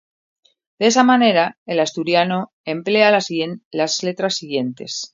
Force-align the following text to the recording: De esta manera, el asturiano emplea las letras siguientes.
De 0.79 0.87
esta 0.87 1.03
manera, 1.03 1.59
el 1.67 1.79
asturiano 1.79 2.51
emplea 2.65 3.11
las 3.11 4.01
letras 4.01 4.33
siguientes. 4.35 5.09